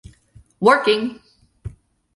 Working! 0.59 1.21